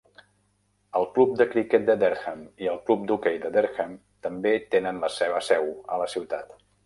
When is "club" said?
1.17-1.33, 2.87-3.05